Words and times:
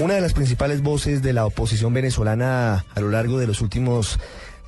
Una 0.00 0.14
de 0.14 0.22
las 0.22 0.32
principales 0.32 0.80
voces 0.80 1.20
de 1.20 1.34
la 1.34 1.44
oposición 1.44 1.92
venezolana 1.92 2.86
a 2.94 3.00
lo 3.00 3.10
largo 3.10 3.38
de 3.38 3.46
los 3.46 3.60
últimos 3.60 4.18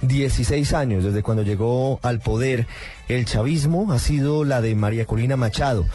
16 0.02 0.74
años, 0.74 1.04
desde 1.04 1.22
cuando 1.22 1.42
llegó 1.42 1.98
al 2.02 2.20
poder 2.20 2.66
el 3.08 3.24
chavismo, 3.24 3.90
ha 3.94 3.98
sido 3.98 4.44
la 4.44 4.60
de 4.60 4.74
María 4.74 5.06
Corina 5.06 5.38
Machado, 5.38 5.86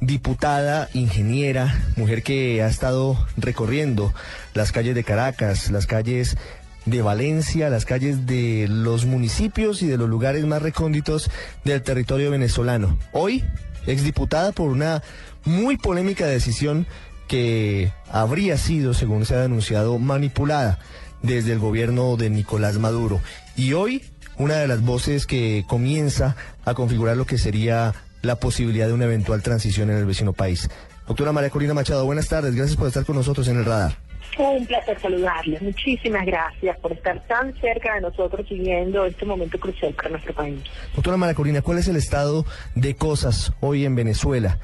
diputada, 0.00 0.88
ingeniera, 0.94 1.78
mujer 1.96 2.22
que 2.22 2.62
ha 2.62 2.68
estado 2.68 3.18
recorriendo 3.36 4.14
las 4.54 4.72
calles 4.72 4.94
de 4.94 5.04
Caracas, 5.04 5.70
las 5.70 5.86
calles 5.86 6.38
de 6.86 7.02
Valencia, 7.02 7.68
las 7.68 7.84
calles 7.84 8.24
de 8.24 8.66
los 8.66 9.04
municipios 9.04 9.82
y 9.82 9.88
de 9.88 9.98
los 9.98 10.08
lugares 10.08 10.46
más 10.46 10.62
recónditos 10.62 11.30
del 11.64 11.82
territorio 11.82 12.30
venezolano. 12.30 12.98
Hoy, 13.12 13.44
exdiputada 13.86 14.52
por 14.52 14.70
una 14.70 15.02
muy 15.44 15.76
polémica 15.76 16.24
decisión 16.26 16.86
que 17.28 17.92
habría 18.10 18.56
sido, 18.56 18.94
según 18.94 19.24
se 19.26 19.34
ha 19.34 19.40
denunciado, 19.40 19.98
manipulada 19.98 20.78
desde 21.22 21.52
el 21.52 21.58
gobierno 21.58 22.16
de 22.16 22.30
Nicolás 22.30 22.78
Maduro. 22.78 23.20
Y 23.56 23.72
hoy, 23.72 24.02
una 24.38 24.56
de 24.56 24.68
las 24.68 24.82
voces 24.82 25.26
que 25.26 25.64
comienza 25.66 26.36
a 26.64 26.74
configurar 26.74 27.16
lo 27.16 27.26
que 27.26 27.38
sería 27.38 27.94
la 28.22 28.36
posibilidad 28.36 28.86
de 28.86 28.92
una 28.92 29.04
eventual 29.04 29.42
transición 29.42 29.90
en 29.90 29.96
el 29.96 30.06
vecino 30.06 30.32
país. 30.32 30.68
Doctora 31.06 31.32
María 31.32 31.50
Corina 31.50 31.74
Machado, 31.74 32.04
buenas 32.04 32.28
tardes. 32.28 32.54
Gracias 32.54 32.76
por 32.76 32.88
estar 32.88 33.04
con 33.04 33.16
nosotros 33.16 33.46
en 33.48 33.58
el 33.58 33.64
radar. 33.64 33.96
Un 34.38 34.66
placer 34.66 35.00
saludarles. 35.00 35.62
Muchísimas 35.62 36.26
gracias 36.26 36.78
por 36.80 36.92
estar 36.92 37.26
tan 37.26 37.54
cerca 37.58 37.94
de 37.94 38.02
nosotros 38.02 38.46
siguiendo 38.46 39.06
este 39.06 39.24
momento 39.24 39.58
crucial 39.58 39.94
para 39.94 40.10
nuestro 40.10 40.34
país. 40.34 40.60
Doctora 40.94 41.16
María 41.16 41.34
Corina, 41.34 41.62
¿cuál 41.62 41.78
es 41.78 41.88
el 41.88 41.96
estado 41.96 42.44
de 42.74 42.94
cosas 42.96 43.52
hoy 43.60 43.86
en 43.86 43.94
Venezuela? 43.94 44.58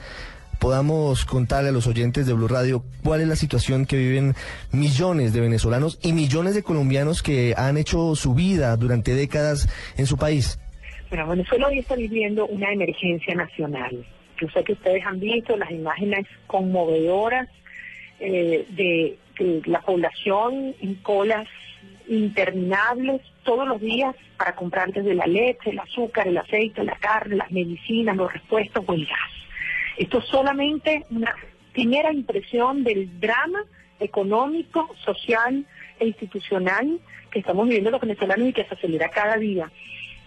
Podamos 0.62 1.24
contarle 1.24 1.70
a 1.70 1.72
los 1.72 1.88
oyentes 1.88 2.24
de 2.24 2.34
Blue 2.34 2.46
Radio 2.46 2.84
cuál 3.02 3.20
es 3.20 3.26
la 3.26 3.34
situación 3.34 3.84
que 3.84 3.96
viven 3.96 4.34
millones 4.70 5.32
de 5.32 5.40
venezolanos 5.40 5.98
y 6.04 6.12
millones 6.12 6.54
de 6.54 6.62
colombianos 6.62 7.20
que 7.20 7.52
han 7.56 7.76
hecho 7.76 8.14
su 8.14 8.32
vida 8.32 8.76
durante 8.76 9.12
décadas 9.12 9.68
en 9.98 10.06
su 10.06 10.16
país. 10.16 10.60
Bueno, 11.10 11.26
Venezuela 11.26 11.66
hoy 11.66 11.80
está 11.80 11.96
viviendo 11.96 12.46
una 12.46 12.72
emergencia 12.72 13.34
nacional. 13.34 14.06
Yo 14.40 14.48
sé 14.50 14.62
que 14.62 14.74
ustedes 14.74 15.04
han 15.04 15.18
visto 15.18 15.56
las 15.56 15.72
imágenes 15.72 16.28
conmovedoras 16.46 17.48
eh, 18.20 18.64
de, 18.70 19.18
la 19.66 19.80
población 19.80 20.76
en 20.80 20.94
colas 21.02 21.48
interminables 22.06 23.20
todos 23.42 23.66
los 23.66 23.80
días 23.80 24.14
para 24.38 24.54
comprar 24.54 24.92
desde 24.92 25.14
la 25.14 25.26
leche, 25.26 25.70
el 25.70 25.80
azúcar, 25.80 26.28
el 26.28 26.38
aceite, 26.38 26.84
la 26.84 26.94
carne, 27.00 27.34
las 27.34 27.50
medicinas, 27.50 28.16
los 28.16 28.32
repuestos 28.32 28.84
o 28.86 28.92
el 28.92 29.06
gas. 29.06 29.41
Esto 30.02 30.18
es 30.18 30.24
solamente 30.24 31.06
una 31.10 31.32
primera 31.72 32.12
impresión 32.12 32.82
del 32.82 33.20
drama 33.20 33.64
económico, 34.00 34.90
social 35.04 35.64
e 36.00 36.06
institucional 36.08 36.98
que 37.30 37.38
estamos 37.38 37.68
viviendo 37.68 37.92
los 37.92 38.00
venezolanos 38.00 38.48
y 38.48 38.52
que 38.52 38.64
se 38.64 38.74
acelera 38.74 39.10
cada 39.10 39.36
día. 39.36 39.70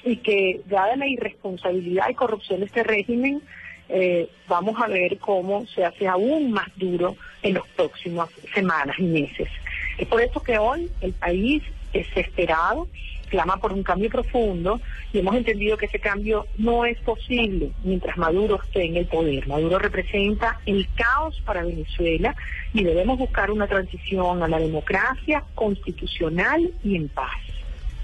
Y 0.06 0.16
que, 0.18 0.62
dada 0.68 0.96
la 0.96 1.10
irresponsabilidad 1.10 2.08
y 2.10 2.14
corrupción 2.14 2.62
de 2.62 2.68
este 2.68 2.84
régimen, 2.84 3.42
eh, 3.90 4.30
vamos 4.48 4.82
a 4.82 4.88
ver 4.88 5.18
cómo 5.18 5.66
se 5.66 5.84
hace 5.84 6.08
aún 6.08 6.54
más 6.54 6.70
duro 6.78 7.18
en 7.42 7.56
las 7.56 7.68
próximas 7.76 8.30
semanas 8.54 8.96
y 8.98 9.04
meses. 9.04 9.50
Es 9.98 10.08
por 10.08 10.22
eso 10.22 10.42
que 10.42 10.58
hoy 10.58 10.90
el 11.02 11.12
país 11.12 11.64
desesperado 11.92 12.88
clama 13.26 13.58
por 13.58 13.74
un 13.74 13.84
cambio 13.84 14.10
profundo 14.10 14.80
y 15.14 15.20
hemos 15.20 15.36
entendido 15.36 15.78
que 15.78 15.86
ese 15.86 16.00
cambio 16.00 16.46
no 16.58 16.86
es 16.86 16.98
posible 17.00 17.72
mientras 17.84 18.18
Maduro 18.18 18.60
esté 18.64 18.86
en 18.86 18.98
el 18.98 19.06
poder. 19.06 19.48
Maduro 19.48 19.80
representa 19.80 20.60
el 20.66 20.88
caos 20.96 21.42
para 21.46 21.64
Venezuela 21.64 22.36
y 22.74 22.84
debemos 22.84 23.18
buscar 23.18 23.52
una 23.52 23.68
transición 23.68 24.44
a 24.44 24.48
la 24.48 24.60
democracia 24.60 25.44
constitucional 25.56 26.72
y 26.84 26.96
en 26.96 27.10
paz. 27.10 27.32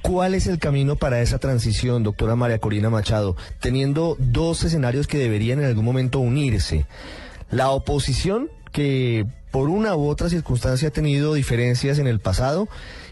¿Cuál 0.02 0.34
es 0.34 0.48
el 0.48 0.58
camino 0.58 0.96
para 0.96 1.22
esa 1.22 1.38
transición, 1.38 2.02
doctora 2.02 2.36
María 2.36 2.58
Corina 2.58 2.90
Machado, 2.90 3.36
teniendo 3.60 4.16
dos 4.18 4.64
escenarios 4.64 5.06
que 5.06 5.20
deberían 5.20 5.60
en 5.60 5.66
algún 5.66 5.86
momento 5.86 6.20
unirse? 6.20 6.86
La 7.52 7.70
oposición, 7.70 8.50
que 8.72 9.26
por 9.52 9.70
una 9.70 9.96
u 9.96 10.08
otra 10.08 10.30
circunstancia 10.30 10.88
ha 10.88 10.92
tenido 10.92 11.34
diferencias 11.34 12.00
en 12.00 12.08
el 12.08 12.20
pasado, 12.20 12.68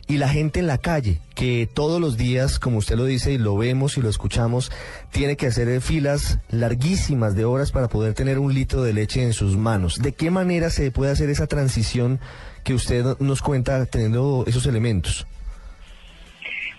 y 0.10 0.18
la 0.18 0.28
gente 0.28 0.60
en 0.60 0.66
la 0.66 0.80
calle, 0.80 1.20
que 1.36 1.70
todos 1.72 2.02
los 2.02 2.18
días, 2.18 2.58
como 2.58 2.80
usted 2.80 2.96
lo 2.96 3.06
dice 3.06 3.32
y 3.32 3.38
lo 3.38 3.56
vemos 3.56 3.96
y 3.96 4.02
lo 4.02 4.10
escuchamos, 4.10 4.72
tiene 5.12 5.38
que 5.38 5.46
hacer 5.46 5.82
filas 5.82 6.40
larguísimas 6.50 7.36
de 7.36 7.46
horas 7.46 7.72
para 7.72 7.90
poder 7.90 8.16
tener 8.16 8.40
un 8.40 8.52
litro 8.52 8.82
de 8.82 8.92
leche 8.92 9.22
en 9.22 9.34
sus 9.34 9.56
manos. 9.56 10.02
¿De 10.02 10.14
qué 10.14 10.32
manera 10.32 10.72
se 10.72 10.90
puede 10.90 11.12
hacer 11.12 11.30
esa 11.30 11.46
transición 11.46 12.20
que 12.64 12.74
usted 12.74 13.06
nos 13.20 13.44
cuenta 13.44 13.86
teniendo 13.86 14.46
esos 14.48 14.66
elementos? 14.66 15.28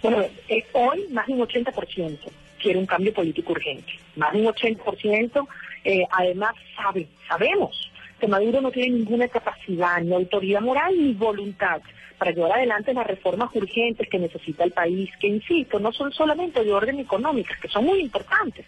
Bueno, 0.02 0.22
eh, 0.48 0.64
hoy 0.72 1.06
más 1.12 1.28
de 1.28 1.34
un 1.34 1.40
80% 1.42 2.18
quiere 2.60 2.80
un 2.80 2.86
cambio 2.86 3.14
político 3.14 3.52
urgente. 3.52 3.92
Más 4.16 4.32
de 4.32 4.40
un 4.40 4.46
80% 4.46 5.46
eh, 5.84 6.02
además 6.10 6.54
sabe, 6.74 7.06
sabemos 7.28 7.92
que 8.18 8.26
Maduro 8.26 8.60
no 8.60 8.72
tiene 8.72 8.98
ninguna 8.98 9.28
capacidad, 9.28 10.00
ni 10.02 10.12
autoridad 10.12 10.62
moral, 10.62 10.92
ni 10.98 11.12
voluntad 11.14 11.80
para 12.20 12.32
llevar 12.32 12.52
adelante 12.52 12.92
las 12.92 13.06
reformas 13.06 13.48
urgentes 13.54 14.06
que 14.06 14.18
necesita 14.18 14.62
el 14.62 14.72
país, 14.72 15.10
que 15.18 15.26
insisto, 15.26 15.80
no 15.80 15.90
son 15.90 16.12
solamente 16.12 16.62
de 16.62 16.70
orden 16.70 16.98
económico, 16.98 17.54
que 17.62 17.68
son 17.68 17.86
muy 17.86 17.98
importantes, 18.00 18.66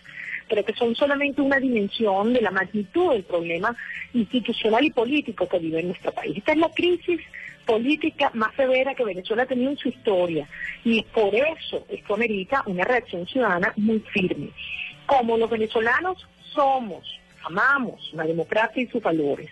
pero 0.48 0.64
que 0.64 0.72
son 0.72 0.94
solamente 0.94 1.42
una 1.42 1.60
dimensión 1.60 2.32
de 2.32 2.40
la 2.40 2.50
magnitud 2.50 3.12
del 3.12 3.24
problema 3.24 3.76
institucional 4.14 4.82
y 4.86 4.90
político 4.90 5.46
que 5.46 5.58
vive 5.58 5.82
nuestro 5.82 6.12
país. 6.12 6.38
Esta 6.38 6.52
es 6.52 6.58
la 6.58 6.70
crisis 6.70 7.20
política 7.66 8.30
más 8.32 8.54
severa 8.54 8.94
que 8.94 9.04
Venezuela 9.04 9.42
ha 9.42 9.46
tenido 9.46 9.70
en 9.70 9.76
su 9.76 9.90
historia 9.90 10.48
y 10.82 11.02
por 11.02 11.34
eso 11.34 11.84
esto 11.90 12.14
amerita 12.14 12.62
una 12.64 12.84
reacción 12.84 13.26
ciudadana 13.26 13.74
muy 13.76 14.00
firme. 14.00 14.48
Como 15.04 15.36
los 15.36 15.50
venezolanos 15.50 16.26
somos, 16.54 17.20
amamos 17.44 18.10
la 18.14 18.24
democracia 18.24 18.82
y 18.82 18.86
sus 18.86 19.02
valores, 19.02 19.50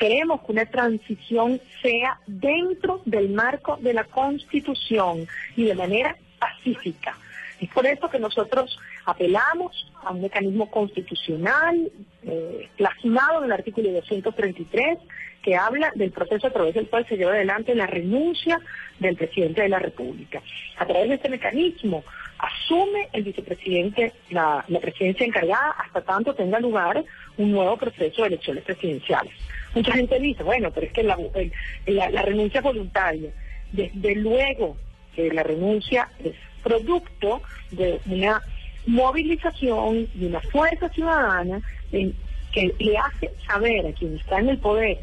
Queremos 0.00 0.40
que 0.40 0.52
una 0.52 0.64
transición 0.64 1.60
sea 1.82 2.18
dentro 2.26 3.02
del 3.04 3.28
marco 3.28 3.76
de 3.82 3.92
la 3.92 4.04
Constitución 4.04 5.28
y 5.56 5.64
de 5.64 5.74
manera 5.74 6.16
pacífica. 6.38 7.18
Es 7.60 7.68
por 7.68 7.86
eso 7.86 8.08
que 8.08 8.18
nosotros 8.18 8.78
apelamos 9.04 9.92
a 10.02 10.12
un 10.12 10.22
mecanismo 10.22 10.70
constitucional 10.70 11.92
eh, 12.22 12.70
plasmado 12.78 13.40
en 13.40 13.44
el 13.44 13.52
artículo 13.52 13.92
233 13.92 14.98
que 15.42 15.54
habla 15.54 15.92
del 15.94 16.12
proceso 16.12 16.46
a 16.46 16.50
través 16.50 16.74
del 16.74 16.88
cual 16.88 17.06
se 17.06 17.18
lleva 17.18 17.32
adelante 17.32 17.74
la 17.74 17.86
renuncia 17.86 18.58
del 19.00 19.16
presidente 19.16 19.60
de 19.60 19.68
la 19.68 19.80
República. 19.80 20.40
A 20.78 20.86
través 20.86 21.10
de 21.10 21.16
este 21.16 21.28
mecanismo 21.28 22.04
asume 22.38 23.10
el 23.12 23.22
vicepresidente 23.22 24.14
la, 24.30 24.64
la 24.66 24.80
presidencia 24.80 25.26
encargada 25.26 25.72
hasta 25.72 26.00
tanto 26.00 26.34
tenga 26.34 26.58
lugar 26.58 27.04
un 27.36 27.52
nuevo 27.52 27.76
proceso 27.76 28.22
de 28.22 28.28
elecciones 28.28 28.64
presidenciales. 28.64 29.34
Mucha 29.74 29.92
gente 29.92 30.18
dice, 30.18 30.42
bueno, 30.42 30.70
pero 30.72 30.86
es 30.86 30.92
que 30.92 31.02
la, 31.02 32.22
renuncia 32.22 32.60
voluntaria, 32.60 33.30
desde 33.72 34.16
luego 34.16 34.76
que 35.14 35.30
la 35.32 35.42
renuncia 35.42 36.08
es 36.24 36.34
producto 36.62 37.42
de 37.70 38.00
una 38.06 38.42
movilización 38.86 40.08
y 40.18 40.24
una 40.24 40.40
fuerza 40.40 40.88
ciudadana 40.88 41.60
que 41.90 42.74
le 42.78 42.98
hace 42.98 43.30
saber 43.46 43.86
a 43.86 43.92
quien 43.92 44.16
está 44.16 44.40
en 44.40 44.48
el 44.48 44.58
poder, 44.58 44.98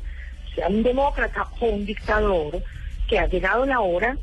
sea 0.54 0.68
un 0.68 0.84
demócrata 0.84 1.48
o 1.60 1.68
un 1.68 1.86
dictador, 1.86 2.62
que 3.08 3.20
ha 3.20 3.28
llegado 3.28 3.66
la 3.66 3.80
hora 3.80 4.18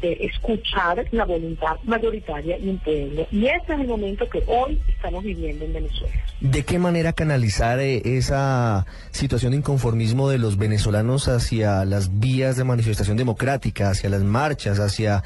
de 0.00 0.12
escuchar 0.20 1.06
la 1.10 1.24
voluntad 1.24 1.76
mayoritaria 1.84 2.58
de 2.58 2.70
un 2.70 2.78
pueblo. 2.78 3.26
Y 3.30 3.46
ese 3.46 3.72
es 3.72 3.80
el 3.80 3.86
momento 3.86 4.28
que 4.28 4.42
hoy 4.46 4.78
estamos 4.88 5.24
viviendo 5.24 5.64
en 5.64 5.72
Venezuela. 5.72 6.25
¿De 6.40 6.64
qué 6.64 6.78
manera 6.78 7.14
canalizar 7.14 7.80
eh, 7.80 8.02
esa 8.04 8.84
situación 9.10 9.52
de 9.52 9.58
inconformismo 9.58 10.28
de 10.28 10.38
los 10.38 10.58
venezolanos 10.58 11.28
hacia 11.28 11.84
las 11.86 12.20
vías 12.20 12.56
de 12.56 12.64
manifestación 12.64 13.16
democrática, 13.16 13.88
hacia 13.88 14.10
las 14.10 14.22
marchas, 14.22 14.78
hacia 14.78 15.24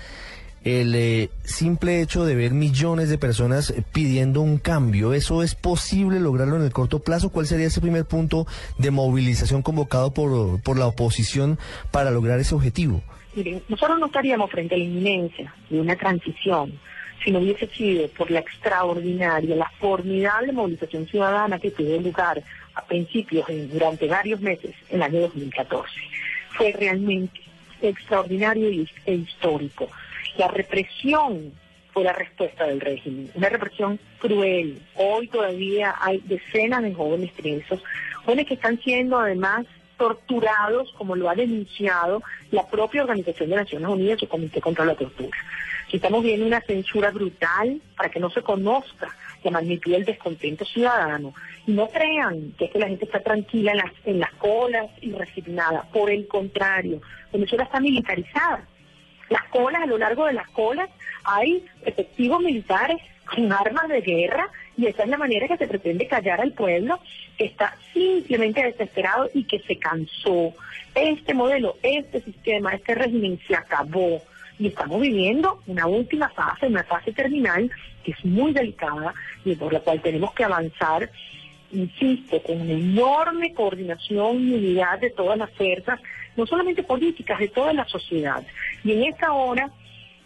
el 0.62 0.94
eh, 0.94 1.30
simple 1.42 2.00
hecho 2.00 2.24
de 2.24 2.36
ver 2.36 2.52
millones 2.52 3.08
de 3.08 3.18
personas 3.18 3.74
pidiendo 3.92 4.40
un 4.40 4.58
cambio, 4.58 5.12
¿eso 5.12 5.42
es 5.42 5.56
posible 5.56 6.20
lograrlo 6.20 6.56
en 6.56 6.62
el 6.62 6.72
corto 6.72 7.00
plazo? 7.00 7.30
¿Cuál 7.30 7.46
sería 7.46 7.66
ese 7.66 7.80
primer 7.80 8.04
punto 8.04 8.46
de 8.78 8.92
movilización 8.92 9.62
convocado 9.62 10.12
por, 10.12 10.62
por 10.62 10.78
la 10.78 10.86
oposición 10.86 11.58
para 11.90 12.12
lograr 12.12 12.38
ese 12.38 12.54
objetivo? 12.54 13.02
Miren, 13.34 13.62
nosotros 13.68 13.98
no 13.98 14.06
estaríamos 14.06 14.50
frente 14.50 14.76
a 14.76 14.78
la 14.78 14.84
inminencia 14.84 15.52
de 15.70 15.80
una 15.80 15.96
transición 15.96 16.78
si 17.22 17.30
no 17.30 17.40
hubiese 17.40 17.66
sido 17.68 18.08
por 18.08 18.30
la 18.30 18.40
extraordinaria, 18.40 19.56
la 19.56 19.70
formidable 19.78 20.52
movilización 20.52 21.06
ciudadana 21.06 21.58
que 21.58 21.70
tuvo 21.70 22.00
lugar 22.00 22.42
a 22.74 22.84
principios, 22.84 23.46
durante 23.70 24.06
varios 24.06 24.40
meses, 24.40 24.74
en 24.88 24.96
el 24.96 25.02
año 25.02 25.20
2014. 25.20 25.92
Fue 26.56 26.72
realmente 26.72 27.40
extraordinario 27.82 28.68
e 29.06 29.14
histórico. 29.14 29.88
La 30.36 30.48
represión 30.48 31.52
fue 31.92 32.04
la 32.04 32.12
respuesta 32.12 32.66
del 32.66 32.80
régimen, 32.80 33.30
una 33.34 33.48
represión 33.48 33.98
cruel. 34.18 34.80
Hoy 34.94 35.28
todavía 35.28 35.94
hay 36.00 36.22
decenas 36.24 36.82
de 36.82 36.94
jóvenes 36.94 37.32
presos, 37.32 37.82
jóvenes 38.24 38.46
que 38.46 38.54
están 38.54 38.80
siendo 38.80 39.18
además 39.18 39.66
torturados, 39.98 40.92
como 40.96 41.14
lo 41.14 41.28
ha 41.28 41.34
denunciado 41.34 42.22
la 42.50 42.66
propia 42.66 43.02
Organización 43.02 43.50
de 43.50 43.56
Naciones 43.56 43.88
Unidas, 43.88 44.20
su 44.20 44.28
Comité 44.28 44.60
contra 44.60 44.84
la 44.84 44.94
Tortura. 44.94 45.36
Estamos 45.92 46.22
viendo 46.22 46.46
una 46.46 46.60
censura 46.60 47.10
brutal 47.10 47.80
para 47.96 48.10
que 48.10 48.20
no 48.20 48.30
se 48.30 48.42
conozca 48.42 49.08
la 49.42 49.50
magnitud 49.50 49.92
del 49.92 50.04
descontento 50.04 50.64
ciudadano. 50.64 51.34
Y 51.66 51.72
no 51.72 51.88
crean 51.88 52.52
que 52.52 52.66
es 52.66 52.70
que 52.70 52.78
la 52.78 52.88
gente 52.88 53.06
está 53.06 53.20
tranquila 53.20 53.72
en 53.72 53.78
las, 53.78 53.92
en 54.04 54.20
las 54.20 54.32
colas 54.34 54.86
y 55.00 55.12
resignada. 55.12 55.82
Por 55.92 56.10
el 56.10 56.28
contrario, 56.28 57.00
Venezuela 57.32 57.64
está 57.64 57.80
militarizada. 57.80 58.66
Las 59.28 59.44
colas, 59.44 59.82
a 59.82 59.86
lo 59.86 59.98
largo 59.98 60.26
de 60.26 60.32
las 60.32 60.48
colas, 60.50 60.88
hay 61.24 61.64
efectivos 61.84 62.40
militares 62.40 62.98
con 63.24 63.52
armas 63.52 63.88
de 63.88 64.00
guerra 64.00 64.48
y 64.76 64.86
esa 64.86 65.04
es 65.04 65.08
la 65.08 65.18
manera 65.18 65.46
que 65.46 65.56
se 65.56 65.68
pretende 65.68 66.06
callar 66.06 66.40
al 66.40 66.52
pueblo 66.52 66.98
que 67.36 67.44
está 67.44 67.76
simplemente 67.92 68.62
desesperado 68.62 69.28
y 69.34 69.44
que 69.44 69.60
se 69.60 69.78
cansó. 69.78 70.52
Este 70.94 71.34
modelo, 71.34 71.76
este 71.82 72.22
sistema, 72.22 72.74
este 72.74 72.94
régimen 72.94 73.38
se 73.46 73.54
acabó 73.54 74.20
y 74.60 74.66
estamos 74.66 75.00
viviendo 75.00 75.62
una 75.66 75.86
última 75.86 76.28
fase, 76.28 76.66
una 76.66 76.84
fase 76.84 77.12
terminal 77.12 77.70
que 78.04 78.12
es 78.12 78.24
muy 78.24 78.52
delicada 78.52 79.14
y 79.42 79.56
por 79.56 79.72
la 79.72 79.80
cual 79.80 80.02
tenemos 80.02 80.34
que 80.34 80.44
avanzar, 80.44 81.10
insisto, 81.72 82.42
con 82.42 82.60
una 82.60 82.72
enorme 82.72 83.54
coordinación 83.54 84.46
y 84.46 84.54
unidad 84.54 85.00
de 85.00 85.10
todas 85.10 85.38
las 85.38 85.50
fuerzas, 85.52 85.98
no 86.36 86.46
solamente 86.46 86.82
políticas, 86.82 87.38
de 87.38 87.48
toda 87.48 87.72
la 87.72 87.86
sociedad. 87.86 88.46
Y 88.84 88.92
en 88.92 89.04
esta 89.04 89.32
hora 89.32 89.70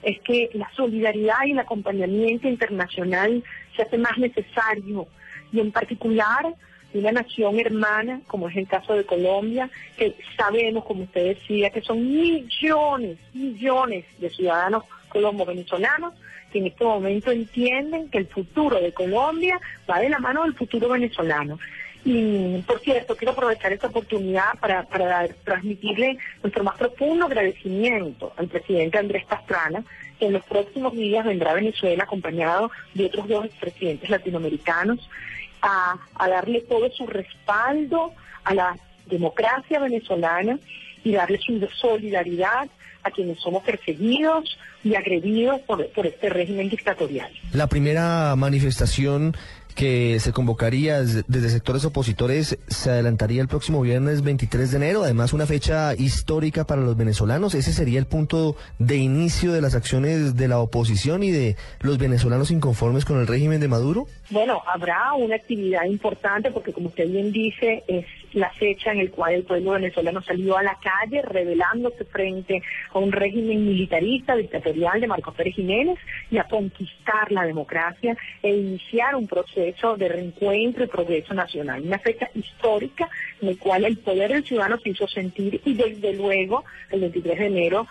es 0.02 0.20
que 0.20 0.50
la 0.54 0.69
solidaridad 0.75 1.46
y 1.46 1.52
el 1.52 1.60
acompañamiento 1.60 2.48
internacional 2.48 3.42
se 3.76 3.82
hace 3.82 3.98
más 3.98 4.19
necesario 4.19 5.06
y 5.52 5.60
en 5.60 5.70
particular 5.70 6.54
una 6.99 7.12
nación 7.12 7.58
hermana, 7.58 8.20
como 8.26 8.49
es 8.49 8.56
el 8.56 8.67
caso 8.67 8.94
de 8.94 9.05
Colombia, 9.05 9.69
que 9.96 10.14
sabemos, 10.37 10.85
como 10.85 11.05
usted 11.05 11.37
decía, 11.37 11.70
que 11.70 11.81
son 11.81 12.05
millones, 12.05 13.19
millones 13.32 14.05
de 14.19 14.31
ciudadanos 14.31 14.85
colombo-venezolanos 15.08 16.14
que 16.52 16.61
en 16.61 16.67
este 16.67 16.85
momento 16.85 17.32
entienden 17.32 18.08
que 18.11 18.19
el 18.19 18.29
futuro 18.29 18.81
de 18.81 18.93
Colombia 18.93 19.61
va 19.91 19.99
de 19.99 20.08
la 20.08 20.20
mano 20.20 20.44
del 20.44 20.55
futuro 20.55 20.88
venezolano. 20.88 21.58
Y, 22.05 22.58
por 22.67 22.79
cierto, 22.81 23.17
quiero 23.17 23.32
aprovechar 23.32 23.73
esta 23.73 23.88
oportunidad 23.88 24.58
para, 24.61 24.85
para 24.85 25.26
transmitirle 25.43 26.19
nuestro 26.43 26.62
más 26.62 26.76
profundo 26.76 27.26
agradecimiento 27.26 28.32
al 28.37 28.46
presidente 28.46 28.99
Andrés 28.99 29.25
Pastrana, 29.25 29.82
que 30.19 30.26
en 30.26 30.35
los 30.35 30.44
próximos 30.44 30.93
días 30.93 31.25
vendrá 31.25 31.50
a 31.50 31.55
Venezuela 31.55 32.05
acompañado 32.05 32.70
de 32.93 33.06
otros 33.06 33.26
dos 33.26 33.49
presidentes 33.58 34.08
latinoamericanos 34.08 35.08
a, 35.64 36.28
darle 36.28 36.61
todo 36.62 36.90
su 36.90 37.06
respaldo 37.06 38.12
a 38.44 38.55
la 38.55 38.76
democracia 39.06 39.81
venezolana 39.81 40.58
y 41.02 41.12
darle 41.12 41.38
su 41.38 41.66
solidaridad 41.81 42.69
a 43.02 43.11
quienes 43.11 43.38
somos 43.40 43.62
perseguidos 43.62 44.58
y 44.82 44.94
agredidos 44.94 45.61
por, 45.62 45.87
por, 45.90 46.06
este 46.06 46.28
régimen 46.28 46.69
dictatorial. 46.69 47.31
La 47.52 47.66
primera 47.66 48.34
manifestación 48.37 49.37
que 49.74 50.20
se 50.20 50.32
convocaría 50.32 51.00
desde 51.02 51.48
sectores 51.48 51.84
opositores 51.84 52.58
se 52.68 52.90
adelantaría 52.90 53.42
el 53.42 53.48
próximo 53.48 53.80
viernes 53.80 54.22
23 54.22 54.70
de 54.70 54.76
enero, 54.76 55.02
además 55.02 55.32
una 55.32 55.46
fecha 55.46 55.94
histórica 55.94 56.64
para 56.64 56.82
los 56.82 56.96
venezolanos. 56.96 57.54
Ese 57.54 57.72
sería 57.72 57.98
el 57.98 58.06
punto 58.06 58.56
de 58.78 58.96
inicio 58.96 59.52
de 59.52 59.60
las 59.60 59.74
acciones 59.74 60.36
de 60.36 60.48
la 60.48 60.60
oposición 60.60 61.22
y 61.22 61.30
de 61.30 61.56
los 61.80 61.98
venezolanos 61.98 62.50
inconformes 62.50 63.04
con 63.04 63.18
el 63.18 63.26
régimen 63.26 63.60
de 63.60 63.68
Maduro. 63.68 64.06
Bueno, 64.30 64.62
habrá 64.72 65.12
una 65.14 65.36
actividad 65.36 65.84
importante 65.84 66.50
porque 66.50 66.72
como 66.72 66.88
usted 66.88 67.08
bien 67.08 67.32
dice, 67.32 67.82
es 67.88 68.06
la 68.34 68.50
fecha 68.50 68.92
en 68.92 69.04
la 69.04 69.10
cual 69.10 69.34
el 69.34 69.44
pueblo 69.44 69.72
venezolano 69.72 70.20
salió 70.22 70.58
a 70.58 70.62
la 70.62 70.76
calle 70.81 71.22
rebelándose 71.22 72.04
frente 72.04 72.62
a 72.92 72.98
un 72.98 73.12
régimen 73.12 73.66
militarista, 73.66 74.36
dictatorial 74.36 75.00
de 75.00 75.06
Marcos 75.06 75.34
Pérez 75.34 75.54
Jiménez 75.54 75.98
y 76.31 76.38
a 76.38 76.44
conquistar 76.44 77.31
la 77.31 77.44
democracia 77.44 78.16
e 78.42 78.50
iniciar 78.50 79.14
un 79.14 79.26
proceso 79.26 79.96
de 79.96 80.08
reencuentro 80.08 80.84
y 80.84 80.88
progreso 80.88 81.32
nacional. 81.32 81.82
Una 81.82 81.98
fecha 81.98 82.28
histórica 82.34 83.08
en 83.40 83.48
la 83.50 83.56
cual 83.56 83.84
el 83.84 83.98
poder 83.98 84.32
del 84.32 84.44
ciudadano 84.44 84.78
se 84.78 84.90
hizo 84.90 85.06
sentir 85.06 85.60
y 85.64 85.75
desde 85.75 86.12
luego 86.14 86.64
el 86.90 87.00
23 87.00 87.38
de 87.38 87.46
enero 87.46 87.86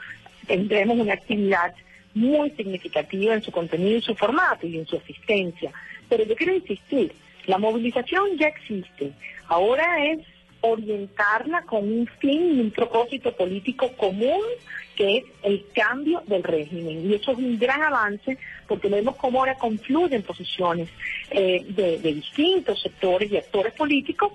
tendremos 0.46 0.98
una 0.98 1.14
actividad 1.14 1.74
muy 2.14 2.52
significativa 2.52 3.34
en 3.34 3.42
su 3.42 3.52
contenido 3.52 3.98
y 3.98 4.02
su 4.02 4.14
formato 4.16 4.68
y 4.68 4.78
en 4.78 4.86
su 4.86 4.98
asistencia. 4.98 5.72
Pero 6.10 6.26
yo 6.26 6.36
quiero 6.36 6.54
insistir, 6.54 7.14
la 7.46 7.58
movilización 7.58 8.38
ya 8.38 8.48
existe. 8.48 9.12
Ahora 9.48 10.06
es 10.06 10.20
orientarla 10.66 11.64
con 11.64 11.84
un 11.84 12.08
fin 12.20 12.58
y 12.58 12.62
un 12.62 12.72
propósito 12.72 13.36
político 13.36 13.92
común 13.98 14.42
que 14.96 15.18
es 15.18 15.26
el 15.44 15.66
cambio 15.74 16.24
del 16.26 16.42
régimen. 16.42 17.10
Y 17.10 17.16
eso 17.16 17.32
es 17.32 17.38
un 17.38 17.60
gran 17.60 17.82
avance 17.82 18.38
porque 18.68 18.88
vemos 18.88 19.16
cómo 19.18 19.40
ahora 19.40 19.56
confluyen 19.56 20.24
posiciones 20.24 20.90
eh, 21.32 21.66
de, 21.68 21.98
distintos 21.98 22.82
sectores 22.82 23.30
y 23.32 23.38
actores 23.38 23.74
políticos 23.74 24.32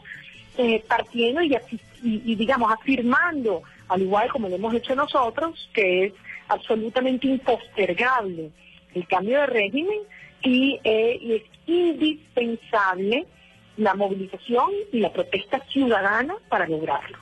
eh, 0.59 0.85
partiendo 0.87 1.41
y, 1.43 1.57
y, 2.03 2.35
digamos, 2.35 2.71
afirmando, 2.73 3.63
al 3.89 4.03
igual 4.03 4.29
como 4.31 4.49
lo 4.49 4.57
hemos 4.57 4.75
hecho 4.75 4.95
nosotros, 4.95 5.71
que 5.73 6.07
es 6.07 6.13
absolutamente 6.49 7.27
impostergable 7.27 8.51
el 8.95 9.07
cambio 9.07 9.41
de 9.41 9.47
régimen 9.47 10.01
y, 10.43 10.79
eh, 10.85 11.19
y 11.21 11.33
es 11.35 11.43
indispensable 11.67 13.27
la 13.79 13.95
movilización 13.95 14.67
y 14.93 15.01
la 15.01 15.13
protesta 15.13 15.65
ciudadana 15.71 16.35
para 16.49 16.69
lograrlo. 16.69 17.17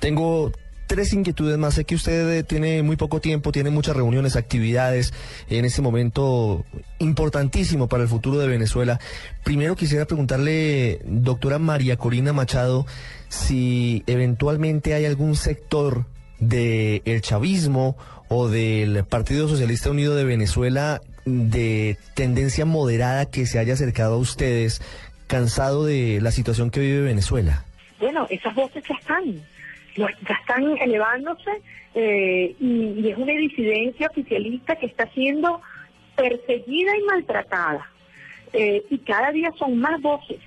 Tengo 0.00 0.50
tres 0.90 1.12
inquietudes 1.12 1.56
más. 1.56 1.74
Sé 1.74 1.84
que 1.84 1.94
usted 1.94 2.38
eh, 2.38 2.42
tiene 2.42 2.82
muy 2.82 2.96
poco 2.96 3.20
tiempo, 3.20 3.52
tiene 3.52 3.70
muchas 3.70 3.94
reuniones, 3.94 4.34
actividades 4.34 5.14
en 5.48 5.64
este 5.64 5.82
momento 5.82 6.64
importantísimo 6.98 7.88
para 7.88 8.02
el 8.02 8.08
futuro 8.08 8.38
de 8.38 8.48
Venezuela. 8.48 8.98
Primero 9.44 9.76
quisiera 9.76 10.06
preguntarle, 10.06 11.00
doctora 11.04 11.60
María 11.60 11.96
Corina 11.96 12.32
Machado, 12.32 12.86
si 13.28 14.02
eventualmente 14.08 14.94
hay 14.94 15.04
algún 15.04 15.36
sector 15.36 16.06
del 16.40 17.20
chavismo 17.20 17.96
o 18.28 18.48
del 18.48 19.04
Partido 19.04 19.46
Socialista 19.46 19.90
Unido 19.90 20.16
de 20.16 20.24
Venezuela 20.24 21.00
de 21.24 21.98
tendencia 22.14 22.64
moderada 22.64 23.26
que 23.26 23.46
se 23.46 23.58
haya 23.58 23.74
acercado 23.74 24.14
a 24.14 24.18
ustedes, 24.18 24.80
cansado 25.30 25.84
de 25.84 26.18
la 26.20 26.32
situación 26.32 26.70
que 26.70 26.80
vive 26.80 27.02
Venezuela? 27.02 27.64
Bueno, 28.00 28.26
esas 28.28 28.52
voces 28.52 28.82
ya 28.86 28.96
están, 28.96 29.34
ya 29.96 30.34
están 30.40 30.76
elevándose 30.78 31.50
eh, 31.94 32.56
y, 32.58 33.08
es 33.08 33.16
una 33.16 33.32
disidencia 33.32 34.08
oficialista 34.08 34.74
que 34.74 34.86
está 34.86 35.06
siendo 35.12 35.62
perseguida 36.16 36.96
y 36.96 37.02
maltratada. 37.02 37.88
Eh, 38.52 38.82
y 38.90 38.98
cada 38.98 39.30
día 39.30 39.52
son 39.56 39.78
más 39.78 40.02
voces, 40.02 40.40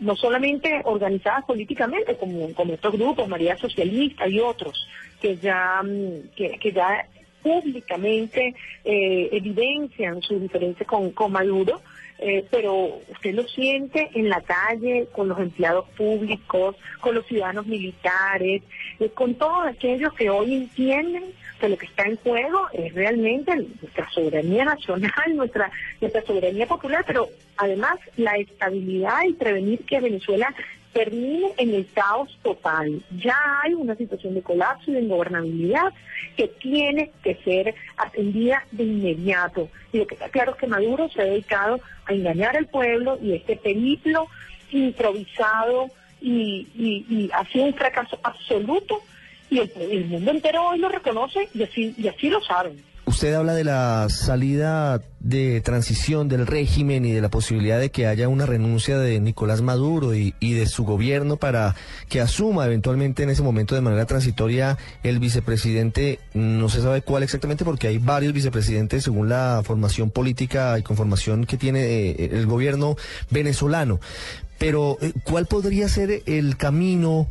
no 0.00 0.16
solamente 0.16 0.82
organizadas 0.84 1.44
políticamente, 1.44 2.16
como, 2.16 2.52
como 2.54 2.74
estos 2.74 2.92
grupos, 2.94 3.28
María 3.28 3.56
Socialista 3.56 4.26
y 4.26 4.40
otros, 4.40 4.88
que 5.20 5.36
ya, 5.36 5.80
mm, 5.84 6.34
que, 6.34 6.72
ya 6.72 7.06
públicamente 7.40 8.52
eh, 8.84 9.28
evidencian 9.30 10.20
su 10.22 10.40
diferencia 10.40 10.84
con, 10.84 11.12
con 11.12 11.30
Maduro, 11.30 11.80
eh, 12.18 12.44
pero 12.50 13.00
usted 13.10 13.32
lo 13.34 13.44
siente 13.44 14.10
en 14.14 14.28
la 14.28 14.40
calle, 14.40 15.08
con 15.12 15.28
los 15.28 15.38
empleados 15.38 15.88
públicos, 15.96 16.76
con 17.00 17.14
los 17.14 17.24
ciudadanos 17.26 17.66
militares, 17.66 18.62
eh, 18.98 19.08
con 19.10 19.36
todos 19.36 19.66
aquellos 19.66 20.12
que 20.14 20.28
hoy 20.28 20.54
entienden 20.54 21.32
que 21.60 21.68
lo 21.68 21.78
que 21.78 21.86
está 21.86 22.04
en 22.04 22.16
juego 22.16 22.68
es 22.72 22.92
realmente 22.94 23.54
nuestra 23.54 24.08
soberanía 24.10 24.64
nacional, 24.64 25.36
nuestra, 25.36 25.70
nuestra 26.00 26.22
soberanía 26.22 26.66
popular, 26.66 27.04
pero 27.06 27.28
además 27.56 27.98
la 28.16 28.36
estabilidad 28.36 29.22
y 29.28 29.34
prevenir 29.34 29.84
que 29.84 30.00
Venezuela 30.00 30.54
termine 30.92 31.52
en 31.58 31.74
el 31.74 31.86
caos 31.92 32.36
total. 32.42 33.02
Ya 33.16 33.36
hay 33.62 33.74
una 33.74 33.94
situación 33.96 34.34
de 34.34 34.42
colapso 34.42 34.90
y 34.90 34.94
de 34.94 35.02
ingobernabilidad 35.02 35.92
que 36.36 36.48
tiene 36.48 37.12
que 37.22 37.36
ser 37.36 37.74
atendida 37.96 38.64
de 38.72 38.84
inmediato. 38.84 39.68
Y 39.92 39.98
lo 39.98 40.06
que 40.06 40.14
está 40.14 40.28
claro 40.28 40.52
es 40.52 40.58
que 40.58 40.66
Maduro 40.66 41.08
se 41.08 41.22
ha 41.22 41.24
dedicado 41.24 41.80
a 42.06 42.12
engañar 42.12 42.56
al 42.56 42.66
pueblo 42.66 43.18
y 43.22 43.34
este 43.34 43.56
periplo 43.56 44.26
improvisado 44.70 45.88
y, 46.20 47.30
ha 47.32 47.44
sido 47.46 47.66
un 47.66 47.74
fracaso 47.74 48.18
absoluto 48.22 49.00
y 49.50 49.60
el, 49.60 49.72
el, 49.76 50.04
mundo 50.06 50.30
entero 50.30 50.66
hoy 50.66 50.78
lo 50.78 50.88
reconoce 50.88 51.48
y 51.54 51.62
así, 51.62 51.94
y 51.96 52.08
así 52.08 52.28
lo 52.28 52.40
saben. 52.42 52.82
Usted 53.18 53.34
habla 53.34 53.54
de 53.54 53.64
la 53.64 54.06
salida 54.10 55.02
de 55.18 55.60
transición 55.60 56.28
del 56.28 56.46
régimen 56.46 57.04
y 57.04 57.10
de 57.10 57.20
la 57.20 57.28
posibilidad 57.28 57.80
de 57.80 57.90
que 57.90 58.06
haya 58.06 58.28
una 58.28 58.46
renuncia 58.46 58.96
de 58.96 59.18
Nicolás 59.18 59.60
Maduro 59.60 60.14
y, 60.14 60.32
de 60.40 60.66
su 60.66 60.84
gobierno 60.84 61.36
para 61.36 61.74
que 62.08 62.20
asuma 62.20 62.64
eventualmente 62.64 63.24
en 63.24 63.30
ese 63.30 63.42
momento 63.42 63.74
de 63.74 63.80
manera 63.80 64.06
transitoria 64.06 64.78
el 65.02 65.18
vicepresidente, 65.18 66.20
no 66.32 66.68
se 66.68 66.80
sabe 66.80 67.02
cuál 67.02 67.24
exactamente 67.24 67.64
porque 67.64 67.88
hay 67.88 67.98
varios 67.98 68.32
vicepresidentes 68.32 69.02
según 69.02 69.28
la 69.28 69.62
formación 69.64 70.10
política 70.10 70.78
y 70.78 70.84
conformación 70.84 71.44
que 71.44 71.56
tiene 71.56 71.86
eh, 71.86 72.30
el 72.34 72.46
gobierno 72.46 72.94
venezolano. 73.30 73.98
Pero, 74.58 74.96
eh, 75.00 75.12
¿cuál 75.24 75.46
podría 75.46 75.88
ser 75.88 76.22
el 76.26 76.56
camino 76.56 77.26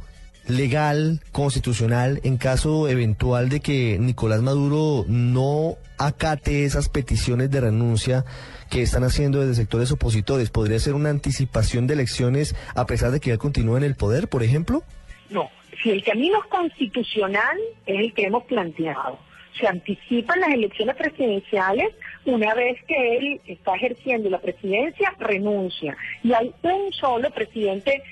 legal, 0.47 1.21
constitucional, 1.31 2.19
en 2.23 2.37
caso 2.37 2.87
eventual 2.87 3.49
de 3.49 3.59
que 3.59 3.97
Nicolás 3.99 4.41
Maduro 4.41 5.05
no 5.07 5.77
acate 5.97 6.63
esas 6.63 6.89
peticiones 6.89 7.49
de 7.51 7.61
renuncia 7.61 8.25
que 8.69 8.81
están 8.81 9.03
haciendo 9.03 9.41
desde 9.41 9.55
sectores 9.55 9.91
opositores? 9.91 10.49
¿Podría 10.49 10.79
ser 10.79 10.93
una 10.93 11.09
anticipación 11.09 11.87
de 11.87 11.95
elecciones 11.95 12.55
a 12.75 12.85
pesar 12.85 13.11
de 13.11 13.19
que 13.19 13.31
él 13.31 13.37
continúe 13.37 13.77
en 13.77 13.83
el 13.83 13.95
poder, 13.95 14.27
por 14.27 14.43
ejemplo? 14.43 14.83
No, 15.29 15.49
si 15.81 15.91
el 15.91 16.03
camino 16.03 16.39
constitucional 16.49 17.57
es 17.85 17.99
el 17.99 18.13
que 18.13 18.23
hemos 18.23 18.43
planteado, 18.43 19.19
se 19.59 19.67
anticipan 19.67 20.39
las 20.39 20.49
elecciones 20.49 20.95
presidenciales 20.95 21.89
una 22.27 22.53
vez 22.53 22.77
que 22.85 23.17
él 23.17 23.41
está 23.47 23.75
ejerciendo 23.75 24.29
la 24.29 24.39
presidencia, 24.39 25.13
renuncia. 25.17 25.95
Y 26.23 26.33
hay 26.33 26.53
un 26.61 26.91
solo 26.93 27.29
presidente 27.31 28.03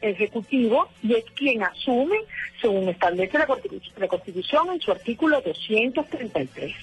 ejecutivo 0.00 0.88
y 1.02 1.14
es 1.14 1.24
quien 1.34 1.62
asume, 1.62 2.16
según 2.60 2.88
establece 2.88 3.38
la, 3.38 3.46
la 3.96 4.08
Constitución 4.08 4.68
en 4.72 4.80
su 4.80 4.92
artículo 4.92 5.40
233. 5.40 6.74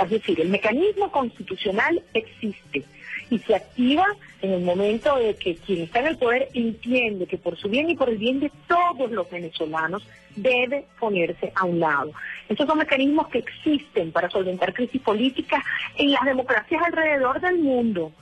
Es 0.00 0.10
decir, 0.10 0.40
el 0.40 0.48
mecanismo 0.48 1.10
constitucional 1.10 2.02
existe 2.14 2.84
y 3.30 3.38
se 3.38 3.54
activa 3.54 4.06
en 4.42 4.52
el 4.52 4.62
momento 4.62 5.16
de 5.16 5.34
que 5.36 5.56
quien 5.56 5.82
está 5.82 6.00
en 6.00 6.08
el 6.08 6.18
poder 6.18 6.48
entiende 6.54 7.26
que 7.26 7.38
por 7.38 7.56
su 7.56 7.68
bien 7.68 7.88
y 7.88 7.96
por 7.96 8.08
el 8.08 8.18
bien 8.18 8.40
de 8.40 8.50
todos 8.66 9.10
los 9.10 9.30
venezolanos 9.30 10.06
debe 10.36 10.86
ponerse 10.98 11.52
a 11.54 11.64
un 11.64 11.80
lado. 11.80 12.12
Estos 12.48 12.66
son 12.66 12.78
mecanismos 12.78 13.28
que 13.28 13.38
existen 13.38 14.12
para 14.12 14.28
solventar 14.30 14.74
crisis 14.74 15.00
políticas 15.00 15.62
en 15.96 16.12
las 16.12 16.24
democracias 16.24 16.82
alrededor 16.84 17.40
del 17.40 17.58
mundo. 17.58 18.12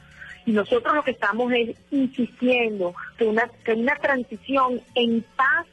Y 0.47 0.53
nosotros 0.53 0.95
lo 0.95 1.03
que 1.03 1.12
estamos 1.12 1.53
es 1.53 1.77
insistiendo 1.91 2.95
que 3.19 3.25
una, 3.25 3.49
que 3.65 3.73
una 3.73 3.97
transición 3.97 4.81
en 4.95 5.25
paz 5.37 5.67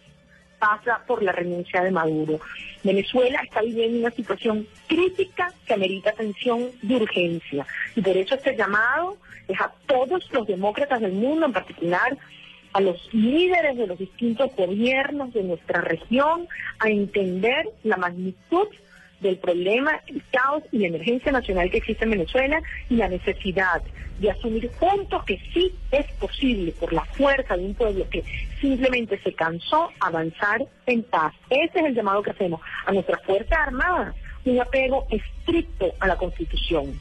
pasa 0.60 1.02
por 1.06 1.24
la 1.24 1.32
renuncia 1.32 1.82
de 1.82 1.92
Maduro. 1.92 2.40
Venezuela 2.84 3.42
está 3.44 3.62
viviendo 3.62 4.00
una 4.00 4.12
situación 4.12 4.68
crítica 4.88 5.54
que 5.66 5.74
amerita 5.74 6.12
atención 6.12 6.72
de 6.82 6.96
urgencia. 6.96 7.66
Y 7.96 8.02
por 8.02 8.16
eso 8.18 8.36
este 8.36 8.56
llamado 8.56 9.18
es 9.48 9.60
a 9.60 9.72
todos 9.86 10.32
los 10.32 10.48
demócratas 10.48 11.02
del 11.02 11.14
mundo, 11.14 11.46
en 11.46 11.54
particular 11.54 12.18
a 12.74 12.82
los 12.82 13.12
líderes 13.14 13.78
de 13.78 13.88
los 13.88 13.98
distintos 13.98 14.56
gobiernos 14.56 15.34
de 15.34 15.44
nuestra 15.44 15.82
región, 15.82 16.48
a 16.80 16.90
entender 16.90 17.68
la 17.84 17.98
magnitud 17.98 18.68
del 19.20 19.38
problema, 19.38 20.02
el 20.08 20.22
caos 20.32 20.64
y 20.72 20.80
la 20.80 20.88
emergencia 20.88 21.32
nacional 21.32 21.70
que 21.72 21.78
existe 21.78 22.04
en 22.04 22.12
Venezuela 22.12 22.62
y 22.90 22.96
la 22.96 23.08
necesidad 23.08 23.82
de 24.20 24.32
asumir 24.32 24.70
juntos 24.80 25.24
que 25.26 25.40
sí 25.54 25.74
es 25.92 26.06
posible 26.14 26.72
por 26.74 26.92
la 26.94 27.06
fuerza 27.06 27.56
de 27.56 27.66
un 27.66 27.74
pueblo 27.76 28.10
que 28.10 28.24
simplemente 28.60 29.20
se 29.20 29.34
cansó 29.34 29.92
avanzar 30.00 30.66
en 30.86 31.04
paz. 31.04 31.34
Ese 31.50 31.80
es 31.80 31.86
el 31.86 31.96
llamado 31.96 32.24
que 32.24 32.32
hacemos 32.32 32.62
a 32.86 32.92
nuestras 32.92 33.22
Fuerzas 33.24 33.58
Armadas, 33.58 34.16
un 34.46 34.60
apego 34.60 35.08
estricto 35.10 35.94
a 36.00 36.08
la 36.08 36.16
Constitución 36.16 37.00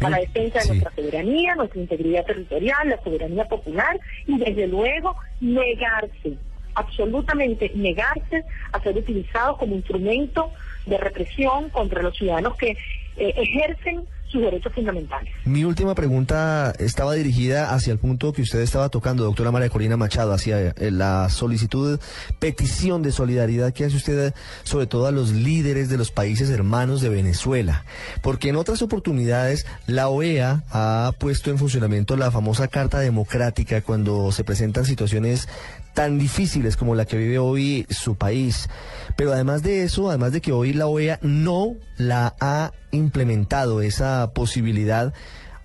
a 0.00 0.10
la 0.10 0.18
defensa 0.18 0.60
de 0.60 0.68
nuestra 0.68 0.92
soberanía, 0.94 1.54
nuestra 1.54 1.80
integridad 1.80 2.26
territorial, 2.26 2.88
la 2.88 3.02
soberanía 3.02 3.44
popular 3.44 3.98
y 4.26 4.38
desde 4.38 4.66
luego 4.66 5.14
negarse, 5.40 6.36
absolutamente 6.74 7.70
negarse 7.74 8.44
a 8.72 8.80
ser 8.80 8.96
utilizados 8.96 9.58
como 9.58 9.74
instrumento 9.74 10.50
de 10.86 10.98
represión 10.98 11.70
contra 11.70 12.02
los 12.02 12.16
ciudadanos 12.16 12.56
que 12.56 12.70
eh, 13.16 13.34
ejercen 13.36 14.06
sus 14.34 14.42
derechos 14.42 14.72
fundamentales. 14.74 15.32
Mi 15.44 15.64
última 15.64 15.94
pregunta 15.94 16.74
estaba 16.78 17.14
dirigida 17.14 17.72
hacia 17.72 17.92
el 17.92 17.98
punto 17.98 18.32
que 18.32 18.42
usted 18.42 18.60
estaba 18.60 18.88
tocando, 18.88 19.22
doctora 19.22 19.52
María 19.52 19.70
Corina 19.70 19.96
Machado, 19.96 20.32
hacia 20.32 20.70
eh, 20.70 20.90
la 20.90 21.28
solicitud, 21.30 22.00
petición 22.40 23.02
de 23.02 23.12
solidaridad 23.12 23.72
que 23.72 23.84
hace 23.84 23.96
usted 23.96 24.34
sobre 24.64 24.86
todo 24.86 25.06
a 25.06 25.12
los 25.12 25.30
líderes 25.30 25.88
de 25.88 25.96
los 25.96 26.10
países 26.10 26.50
hermanos 26.50 27.00
de 27.00 27.10
Venezuela. 27.10 27.84
Porque 28.22 28.48
en 28.48 28.56
otras 28.56 28.82
oportunidades 28.82 29.66
la 29.86 30.08
OEA 30.08 30.64
ha 30.70 31.12
puesto 31.18 31.50
en 31.50 31.58
funcionamiento 31.58 32.16
la 32.16 32.32
famosa 32.32 32.66
Carta 32.66 32.98
Democrática 32.98 33.82
cuando 33.82 34.32
se 34.32 34.42
presentan 34.42 34.84
situaciones 34.84 35.48
tan 35.94 36.18
difíciles 36.18 36.76
como 36.76 36.94
la 36.94 37.06
que 37.06 37.16
vive 37.16 37.38
hoy 37.38 37.86
su 37.88 38.16
país. 38.16 38.68
Pero 39.16 39.32
además 39.32 39.62
de 39.62 39.84
eso, 39.84 40.08
además 40.08 40.32
de 40.32 40.40
que 40.40 40.52
hoy 40.52 40.72
la 40.72 40.88
OEA 40.88 41.20
no 41.22 41.76
la 41.96 42.34
ha 42.40 42.72
implementado 42.90 43.80
esa 43.80 44.23
posibilidad, 44.32 45.12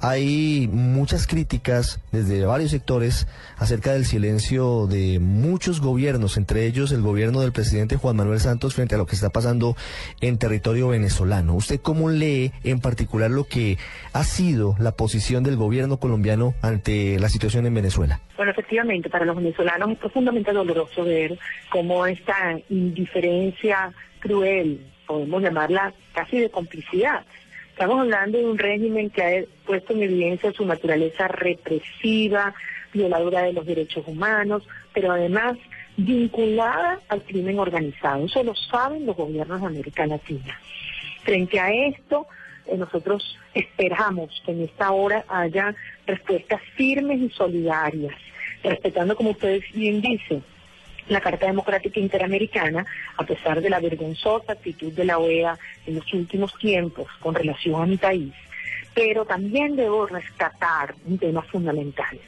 hay 0.02 0.70
muchas 0.72 1.28
críticas 1.28 2.00
desde 2.14 2.46
varios 2.46 2.72
sectores 2.72 3.28
acerca 3.58 3.92
del 3.92 4.06
silencio 4.06 4.88
de 4.88 5.20
muchos 5.20 5.82
gobiernos, 5.82 6.38
entre 6.38 6.66
ellos 6.66 6.94
el 6.94 7.02
gobierno 7.02 7.42
del 7.42 7.52
presidente 7.52 7.98
Juan 7.98 8.16
Manuel 8.16 8.40
Santos 8.40 8.76
frente 8.76 8.96
a 8.96 8.98
lo 8.98 9.06
que 9.06 9.16
está 9.16 9.30
pasando 9.30 9.76
en 10.22 10.38
territorio 10.38 10.88
venezolano. 10.88 11.54
¿Usted 11.54 11.82
cómo 11.82 12.10
lee 12.10 12.54
en 12.64 12.80
particular 12.80 13.30
lo 13.30 13.44
que 13.44 13.78
ha 14.14 14.24
sido 14.24 14.76
la 14.80 14.94
posición 14.94 15.44
del 15.44 15.58
gobierno 15.58 15.98
colombiano 15.98 16.54
ante 16.62 17.20
la 17.20 17.28
situación 17.28 17.66
en 17.66 17.74
Venezuela? 17.74 18.22
Bueno, 18.38 18.54
efectivamente, 18.54 19.10
para 19.10 19.26
los 19.26 19.36
venezolanos 19.36 19.92
es 19.92 19.98
profundamente 19.98 20.54
doloroso 20.54 21.04
ver 21.04 21.38
cómo 21.70 22.06
esta 22.06 22.58
indiferencia 22.70 23.92
cruel, 24.20 24.86
podemos 25.06 25.42
llamarla 25.44 25.94
casi 26.14 26.40
de 26.40 26.50
complicidad, 26.50 27.26
Estamos 27.80 28.02
hablando 28.02 28.38
de 28.38 28.46
un 28.46 28.58
régimen 28.58 29.10
que 29.10 29.24
ha 29.24 29.66
puesto 29.66 29.94
en 29.94 30.04
evidencia 30.04 30.52
su 30.52 30.66
naturaleza 30.66 31.30
represiva, 31.30 32.54
violadora 32.92 33.44
de 33.44 33.54
los 33.54 33.66
derechos 33.66 34.06
humanos, 34.06 34.68
pero 34.94 35.14
además 35.14 35.58
vinculada 35.96 37.00
al 37.08 37.24
crimen 37.24 37.58
organizado. 37.58 38.26
Eso 38.26 38.44
lo 38.44 38.54
saben 38.54 39.06
los 39.06 39.16
gobiernos 39.16 39.62
de 39.62 39.68
América 39.68 40.06
Latina. 40.06 40.60
Frente 41.24 41.58
a 41.58 41.72
esto, 41.72 42.28
eh, 42.66 42.76
nosotros 42.76 43.38
esperamos 43.54 44.44
que 44.46 44.52
en 44.52 44.64
esta 44.64 44.92
hora 44.92 45.24
haya 45.30 45.74
respuestas 46.06 46.60
firmes 46.76 47.22
y 47.22 47.30
solidarias, 47.30 48.14
respetando, 48.62 49.16
como 49.16 49.30
ustedes 49.30 49.64
bien 49.72 50.02
dicen, 50.02 50.44
la 51.10 51.22
Carta 51.22 51.48
Democrática 51.48 52.00
Interamericana, 52.00 52.86
a 53.18 53.26
pesar 53.26 53.62
de 53.62 53.70
la 53.70 53.80
vergonzosa 53.80 54.54
actitud 54.54 54.94
de 54.94 55.06
la 55.06 55.18
OEA 55.18 55.58
en 55.86 55.96
los 55.96 56.14
últimos 56.14 56.58
tiempos 56.58 57.08
con 57.20 57.36
relación 57.36 57.82
a 57.82 57.86
mi 57.86 57.98
país. 57.98 58.34
Pero 58.94 59.26
también 59.26 59.76
debo 59.76 60.06
rescatar 60.06 60.96
un 61.06 61.18
tema 61.18 61.42
fundamental. 61.42 62.20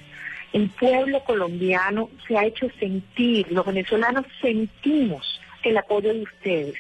El 0.52 0.70
pueblo 0.70 1.24
colombiano 1.24 2.10
se 2.28 2.38
ha 2.38 2.46
hecho 2.46 2.68
sentir, 2.80 3.52
los 3.52 3.66
venezolanos 3.66 4.26
sentimos 4.42 5.40
el 5.64 5.78
apoyo 5.78 6.14
de 6.14 6.24
ustedes. 6.24 6.76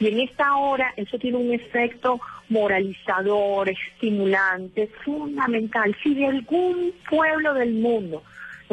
Y 0.00 0.08
en 0.08 0.20
esta 0.20 0.56
hora 0.56 0.92
eso 0.96 1.18
tiene 1.18 1.38
un 1.38 1.52
efecto 1.52 2.20
moralizador, 2.48 3.70
estimulante, 3.70 4.88
fundamental. 5.04 5.96
Si 6.02 6.14
de 6.14 6.26
algún 6.26 6.92
pueblo 7.08 7.54
del 7.54 7.74
mundo 7.74 8.22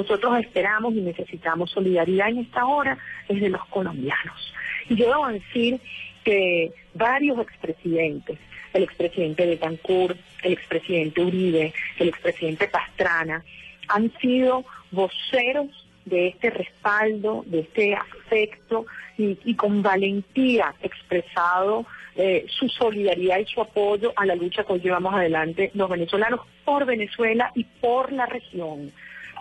nosotros 0.01 0.39
esperamos 0.39 0.96
y 0.96 1.01
necesitamos 1.01 1.70
solidaridad 1.70 2.29
en 2.29 2.39
esta 2.39 2.65
hora 2.65 2.98
es 3.27 3.39
de 3.39 3.50
los 3.50 3.63
colombianos. 3.67 4.53
Y 4.89 4.96
yo 4.96 5.08
debo 5.10 5.27
decir 5.27 5.79
que 6.24 6.72
varios 6.96 7.39
expresidentes, 7.39 8.39
el 8.74 8.84
expresidente 8.84 9.46
de 9.46 9.60
Cancún, 9.60 10.15
el 10.41 10.53
expresidente 10.53 11.22
Uribe, 11.22 11.74
el 12.00 12.10
expresidente 12.10 12.67
Pastrana, 12.67 13.43
han 13.89 14.12
sido 14.20 14.65
voceros 14.89 15.67
de 16.05 16.29
este 16.29 16.50
respaldo, 16.50 17.43
de 17.46 17.60
este 17.60 17.93
afecto 17.93 18.88
y, 19.17 19.53
con 19.53 19.84
valentía 19.84 20.74
expresado 20.81 21.86
eh, 22.15 22.48
su 22.50 22.67
solidaridad 22.70 23.38
y 23.38 23.46
su 23.46 23.62
apoyo 23.62 24.13
a 24.15 24.25
la 24.25 24.34
lucha 24.34 24.63
que 24.63 24.74
hoy 24.74 24.79
llevamos 24.79 25.13
adelante 25.13 25.70
los 25.75 25.88
venezolanos 25.88 26.39
por 26.65 26.86
Venezuela 26.86 27.51
y 27.53 27.65
por 27.65 28.12
la 28.12 28.25
región 28.25 28.91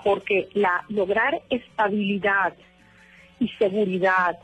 porque 0.05 0.49
la, 0.55 0.85
lograr 0.89 1.43
estabilidad 1.51 2.55
y 3.39 3.49
seguridad 3.49 4.39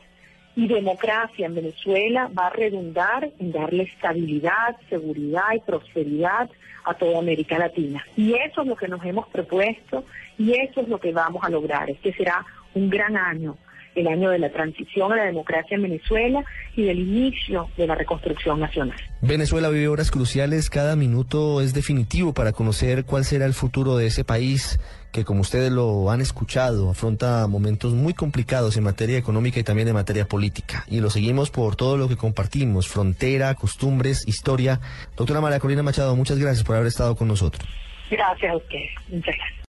y 0.55 0.67
democracia 0.67 1.45
en 1.45 1.55
Venezuela 1.55 2.29
va 2.37 2.47
a 2.47 2.49
redundar 2.49 3.29
en 3.39 3.51
darle 3.51 3.83
estabilidad, 3.83 4.75
seguridad 4.89 5.53
y 5.55 5.59
prosperidad 5.59 6.49
a 6.83 6.93
toda 6.95 7.19
América 7.19 7.59
Latina. 7.59 8.03
Y 8.15 8.33
eso 8.33 8.61
es 8.61 8.67
lo 8.67 8.75
que 8.75 8.87
nos 8.87 9.03
hemos 9.05 9.27
propuesto 9.27 10.03
y 10.37 10.53
eso 10.53 10.81
es 10.81 10.87
lo 10.87 10.99
que 10.99 11.11
vamos 11.11 11.43
a 11.43 11.49
lograr. 11.49 11.89
Este 11.89 12.13
será 12.13 12.43
un 12.73 12.89
gran 12.89 13.17
año 13.17 13.57
el 13.97 14.07
año 14.07 14.29
de 14.29 14.39
la 14.39 14.51
transición 14.51 15.11
a 15.11 15.15
la 15.15 15.25
democracia 15.25 15.75
en 15.75 15.83
Venezuela 15.83 16.43
y 16.75 16.83
del 16.83 16.99
inicio 16.99 17.69
de 17.77 17.87
la 17.87 17.95
reconstrucción 17.95 18.59
nacional. 18.59 18.97
Venezuela 19.21 19.69
vive 19.69 19.87
horas 19.87 20.11
cruciales, 20.11 20.69
cada 20.69 20.95
minuto 20.95 21.61
es 21.61 21.73
definitivo 21.73 22.33
para 22.33 22.51
conocer 22.51 23.05
cuál 23.05 23.25
será 23.25 23.45
el 23.45 23.53
futuro 23.53 23.97
de 23.97 24.07
ese 24.07 24.23
país 24.23 24.79
que, 25.11 25.25
como 25.25 25.41
ustedes 25.41 25.71
lo 25.71 26.11
han 26.11 26.21
escuchado, 26.21 26.91
afronta 26.91 27.47
momentos 27.47 27.93
muy 27.93 28.13
complicados 28.13 28.77
en 28.77 28.83
materia 28.83 29.17
económica 29.17 29.59
y 29.59 29.63
también 29.63 29.87
en 29.87 29.95
materia 29.95 30.27
política. 30.27 30.85
Y 30.87 30.99
lo 30.99 31.09
seguimos 31.09 31.49
por 31.49 31.75
todo 31.75 31.97
lo 31.97 32.07
que 32.07 32.17
compartimos, 32.17 32.87
frontera, 32.87 33.55
costumbres, 33.55 34.27
historia. 34.27 34.79
Doctora 35.15 35.41
María 35.41 35.59
Corina 35.59 35.81
Machado, 35.81 36.15
muchas 36.15 36.37
gracias 36.37 36.63
por 36.63 36.75
haber 36.75 36.87
estado 36.87 37.15
con 37.15 37.27
nosotros. 37.27 37.67
Gracias 38.11 38.51
a 38.51 38.57
usted. 38.57 38.85
Muchas 39.09 39.35
gracias. 39.35 39.57